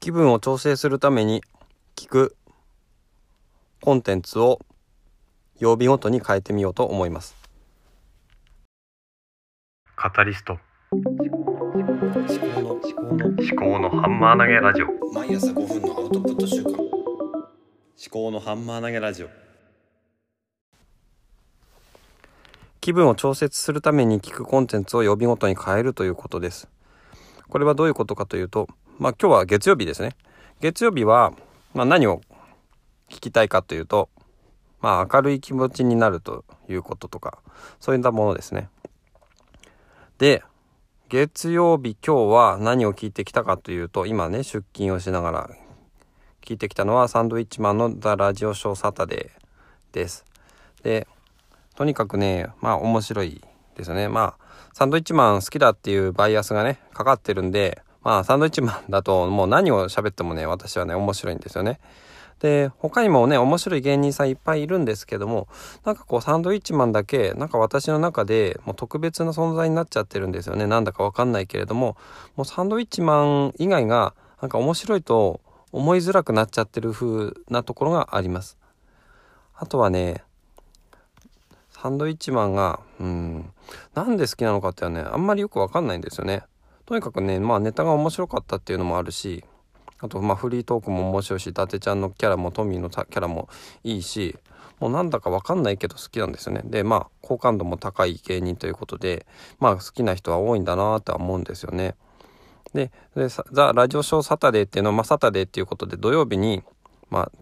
[0.00, 1.42] 気分を調整するために
[1.96, 2.36] 聞く
[3.82, 4.60] コンテンツを
[5.58, 7.34] 曜日ごとに変えてみようと思います。
[9.96, 10.58] カタリスト。
[10.92, 13.24] 思考の思考の。
[13.26, 14.86] 思考のハンマー投げラジオ。
[14.86, 16.72] 思毎朝5分のアウトプット週間。
[18.10, 19.28] 考のハンマー投げラジオ。
[22.80, 26.68] 気分を調節するために聞くコンテンツを曜日ごとに変えるということです。
[27.48, 28.68] これはどういうことかというと
[28.98, 30.16] まあ今日は月曜日ですね。
[30.60, 31.32] 月曜日は、
[31.72, 32.20] まあ、何を
[33.08, 34.08] 聞きたいかというと
[34.80, 37.38] まあ明るい気持ちになるということとか
[37.78, 38.68] そういったものですね。
[40.18, 40.42] で
[41.08, 45.50] 月曜日今日は何を聞いてきたかというと今ね出勤をしながら
[46.42, 50.24] 聞いてきたのはサンドイッチマンのザ・ラジオショーサタデーです。
[50.82, 51.06] で
[51.76, 53.40] とにかくねまあ面白い
[53.76, 54.08] ですよね。
[54.08, 61.78] まあサンドイッチマン好きだっていうバイアスがねかかってるんでまあサンドイッチマンだともう何を喋ってもね私はね面白いんですよね。
[62.40, 65.46] で他にもね面白い芸人さんいっぱいいるんですけども
[65.84, 70.66] なんかこうサンドイッチマンだけなんか私の中でもう特別な存在になっちゃってるんですよね。
[70.66, 71.98] なんだかわかんないけれども
[72.34, 78.56] もうサンドイッチマン以外がなんか面白いと思いづらくなっちゃってる風なところがあります。
[79.54, 80.24] あとはね
[81.68, 83.52] サンドイッチマンがうん
[83.92, 86.44] なんで好きなのかってはねあんまりよくわかんないんですよね。
[86.88, 89.44] とにかくねまあネタが面白かったっていうのもあるし
[89.98, 93.50] あとまあフリートークも面白いし伊達ちゃんのキャラもトミーのキャラも
[93.84, 94.38] いいし
[94.80, 96.62] もうなんだかわかんないけど好きなんですよね。
[96.64, 99.26] でまあ好感度も高い芸人ということで
[99.60, 101.94] まあ好きな人は多いんだなとは思うんですよね。
[102.72, 106.62] ででザ・ラジオショーサタデーっていうのは、まあ、サタデーっていうことで土曜日に
[107.10, 107.32] まあ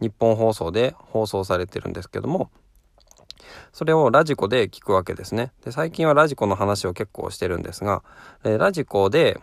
[0.00, 2.50] 日本放送で放送されてるんですけども
[3.72, 5.52] それをラジコで聞くわけですね。
[5.64, 8.02] で最近はラジコの話を結構してるんですが、
[8.44, 9.40] えラジコで、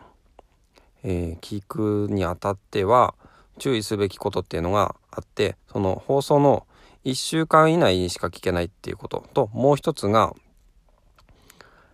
[1.04, 3.16] えー、聞くにあたっては
[3.58, 6.66] 注意すべきことっていうのがあってその放送の
[7.06, 10.34] 1週間以内にしか聞けないっていうことともう一つが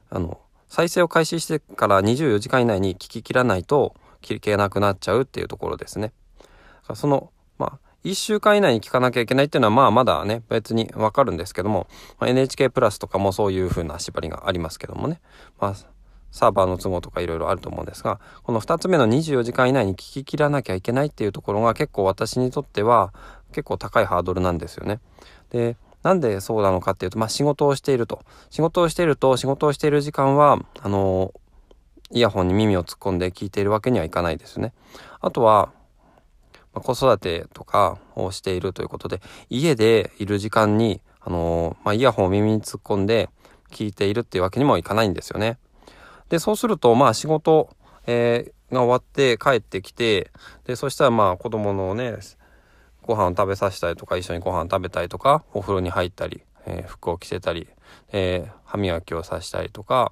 [0.10, 6.12] あの再生を開始してから24時間以内に聞き切らないと聞けなくなっちゃうっていうところですね。
[6.94, 7.32] その
[8.06, 11.88] 1週間以内に聞かなきゃいけないっていうのはまあまだね別にわかるんですけども、
[12.20, 15.20] まあ、NHK プラスとかもそういう風な縛りがありますけどもね、
[15.60, 15.76] まあ、
[16.32, 23.12] サーバーの都合とかいろいろあると思うんですがこの2つ目の24時間以内に聞き切らなきゃいけないっていうところが結構私にとっては
[23.52, 25.00] 結構高いハードルなんですよね。
[25.50, 31.34] でなんでそうなのかっていうと、まあ、仕事をしていると仕事をしていると仕事をしている時間はあの
[32.12, 34.74] イヤホンに耳を突っ込んで聞いているわけにはいかないですよね。
[35.22, 35.72] あとは
[36.76, 43.30] ま子育てとかをしているということで家でいる時間に、あのまあ、イヤホンを耳に突っ込んで
[43.72, 45.58] 聞いているっていうわけにもいかないんですよね。
[46.30, 47.70] でそうするとまあ仕事、
[48.08, 50.32] えー、が終わって帰ってきて
[50.66, 52.18] でそしたらまあ子供のね
[53.04, 57.68] ご飯を食べさせたりとか一緒にご飯食べたりとかお風呂に入ったり、えー、服を着せたり、
[58.12, 60.12] えー、歯磨きをさせたりとか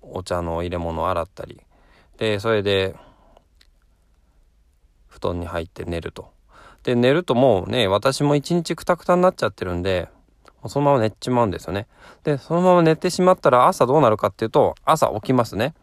[0.00, 1.60] お茶の入れ物を洗ったり
[2.16, 2.96] でそれで
[5.20, 6.30] 布団に入って寝ると。
[6.82, 10.08] で、寝るともうね、私も一日くたくたになっちゃってるんで、
[10.66, 11.86] そのまま寝ちまうんですよね。
[12.24, 15.74] で、そのまま寝てしまったら朝どうなるかっていうと、朝起きますね。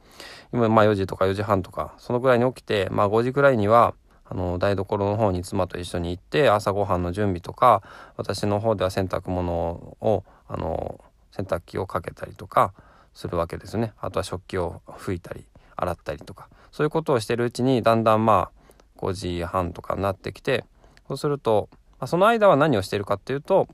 [0.53, 3.93] 今、まあ4時とか4時半とか、そのぐらいに起きて、まあ5時ぐらいには、
[4.25, 7.81] あの、台所の方に妻と一緒に行って、朝ごはんの準備とか、
[8.17, 10.99] 私の方では洗濯物を、あの、
[11.31, 12.73] 洗濯機をかけたりとか
[13.13, 13.93] するわけですね。
[13.99, 16.49] あとは食器を拭いたり、洗ったりとか。
[16.71, 18.56] そういうことをしてるうちに、だんだんまあ、
[18.97, 20.65] 5時半とかになってきて
[21.07, 23.67] そうすると、まあ、その間は何をしてるかっていうと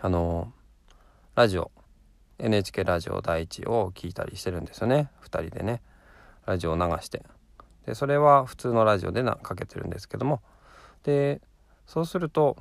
[0.00, 0.52] あの
[1.34, 1.70] ラジオ
[2.38, 5.10] NHK ラジオ第一を聞いたりしてるんですよね。
[5.22, 5.80] 2人でね。
[6.44, 7.22] ラジオを流して。
[7.86, 10.42] でそれは普通のラジオでなかけてるんですけども。
[11.04, 11.40] で
[11.86, 12.56] そうすると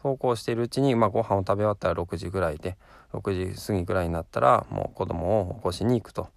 [0.00, 2.76] そうこうしているうちに、まあ、ご飯を食べ終わったら6時ぐらいで
[3.12, 6.28] 6時過ぎぐらいになったらもう子供を起こしに行くと。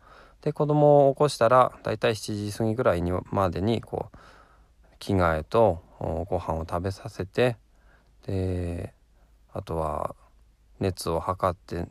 [0.41, 4.10] で子供を起こしたらだいたい7時過ぎぐらいにまでにこう
[5.01, 7.57] 着替えとご飯を食べさせて
[8.27, 8.93] で
[9.51, 10.15] あとは
[10.79, 11.87] 熱を測って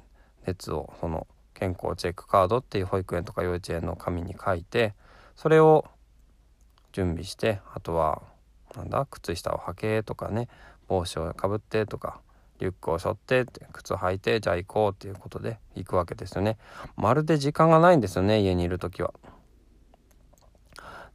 [0.47, 4.95] 熱をその健康チェックカードっていう保育園とか幼稚園の紙に書いて
[5.37, 5.85] それを
[6.93, 8.23] 準備してあとは
[8.77, 10.49] なんだ靴下を履けとかね
[10.87, 12.21] 帽子をかぶってとか
[12.61, 16.59] リュックを背負って靴履いてじゃあ行こうっていうことで行くわけですよね。
[16.97, 19.13] まるで時間がないんですよね家にいる時は。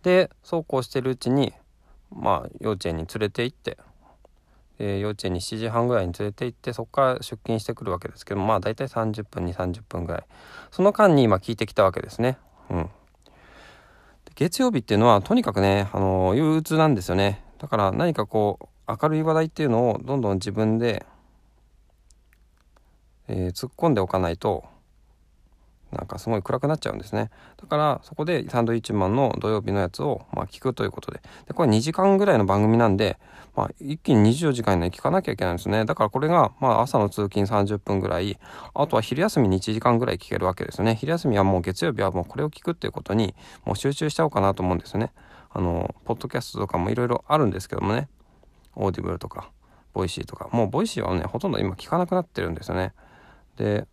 [0.04, 1.54] でそうこうしてるうちに
[2.16, 3.78] まあ幼稚園に連れて行って
[4.78, 10.24] で幼稚園に7時半ぐらいに連れて行ってそこから出勤してくるわけですけどまあ大体30分に30分ぐらい。
[10.72, 12.38] その間に今聞いてきたわけですね。
[12.70, 12.90] うん。
[14.36, 17.42] 月曜日っていうのはとにかくね、あの憂鬱なんですよね。
[17.58, 18.66] だから何かこう
[19.02, 21.06] 明るい話題っていうのをどんどん自分で、
[23.28, 24.66] えー、突っ込んでおかないと
[25.96, 27.30] なんかすごい暗くなっちゃうんですね。
[27.62, 31.22] だからそこでサンドイッチマンの土曜日のやつをまあ聞くということで。
[31.48, 33.18] でこれ2時間ぐらいの番組なんで、
[33.56, 35.86] まあ、一気に24時間以内聞かなきゃいけないんですね。
[35.86, 38.38] だからこれがまあ朝の通勤30分ぐらい
[38.74, 40.96] あとは昼休みに1時間ぐらい聞けるわけですね。
[40.96, 45.12] 昼休みはもう月曜日はもうこれを聞くっていうことにもう集中しちゃおうかなと思うんですね。
[45.52, 48.10] あのポッドキャストとかもいろいろあるんですけどもね。
[48.76, 49.50] オーディブルとか
[49.94, 50.50] ボイシーとか。
[50.52, 52.94] もうボイシーはねほとんど今聞かなくなってるんですよね。
[53.58, 53.88] で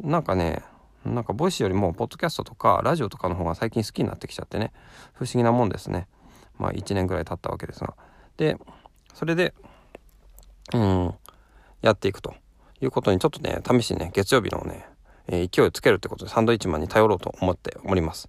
[0.00, 0.62] なんかね
[1.04, 4.72] なんかボイシーよりもポッドキャストとかラジオとかの方が最近好きになってきちゃってね。
[5.14, 6.06] 不思議なもんですね。
[6.58, 7.94] まあ1年ぐらい経ったわけですが。
[8.36, 8.56] で
[9.14, 9.54] それで
[10.74, 11.14] うん
[11.82, 12.34] やっていくと
[12.80, 14.86] いうことにちょっとね試しにね月曜日のね、
[15.28, 18.28] 勢いつけるってことでサンドイッチマンに頼ろうと思っております。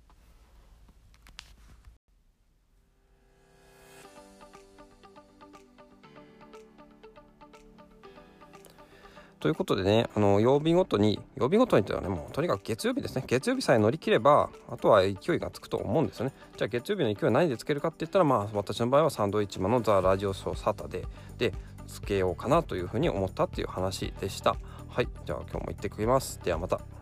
[9.39, 16.33] ということでね、あの曜日ごとに、曜日ごとにというのはね、もうとにかく月曜日ですね、月曜日さえ乗り切れば、あとは勢いがつくと思うんですよね。
[16.57, 21.07] じゃあ月曜日の勢いは何でつけるかって言ったら、まあ私の場合はサンドウィッチマンのザ・ラジオショーサタデー
[21.37, 21.53] で
[21.87, 24.57] つけようかなというふうに思ったっていう話でした。
[24.89, 26.41] はい、じゃあ今日も行ってきます。
[26.43, 26.98] ではまた。